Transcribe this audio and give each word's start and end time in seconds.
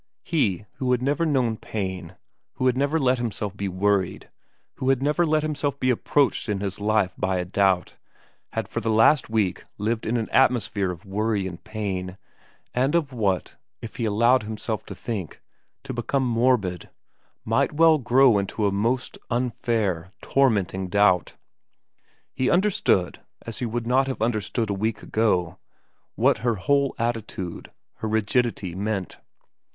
He 0.23 0.65
who 0.77 0.93
had 0.93 1.03
never 1.03 1.27
known 1.27 1.57
pain, 1.57 2.15
who 2.53 2.65
had 2.65 2.75
never 2.75 2.97
let 2.97 3.19
himself 3.19 3.55
be 3.55 3.67
worried, 3.67 4.31
who 4.77 4.89
had 4.89 4.99
never 4.99 5.27
let 5.27 5.43
himself 5.43 5.79
be 5.79 5.91
approached 5.91 6.49
in 6.49 6.59
his 6.59 6.79
life 6.79 7.13
by 7.19 7.37
a 7.37 7.45
doubt, 7.45 7.97
had 8.53 8.67
for 8.67 8.79
the 8.81 8.89
last 8.89 9.29
week 9.29 9.63
lived 9.77 10.07
in 10.07 10.17
an 10.17 10.27
atmosphere 10.31 10.89
of 10.89 11.05
worry 11.05 11.45
and 11.45 11.63
pain, 11.63 12.17
and 12.73 12.95
of 12.95 13.13
what, 13.13 13.57
if 13.79 13.97
he 13.97 14.05
allowed 14.05 14.41
himself 14.41 14.83
to 14.87 14.95
think, 14.95 15.39
to 15.83 15.93
become 15.93 16.25
morbid, 16.25 16.89
might 17.45 17.71
well 17.71 17.99
grow 17.99 18.39
into 18.39 18.65
a 18.65 18.71
most 18.71 19.19
unfair, 19.29 20.11
tormenting 20.19 20.87
doubt. 20.87 21.35
He 22.33 22.49
understood, 22.49 23.19
as 23.45 23.59
he 23.59 23.67
would 23.67 23.85
not 23.85 24.07
have 24.07 24.19
under 24.19 24.41
stood 24.41 24.71
a 24.71 24.73
week 24.73 25.03
ago, 25.03 25.59
what 26.15 26.39
her 26.39 26.55
whole 26.55 26.95
attitude, 26.97 27.71
her 27.97 28.07
rigidity 28.07 28.73
meant. 28.73 29.19